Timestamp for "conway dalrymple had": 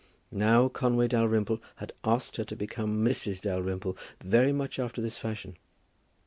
0.67-1.93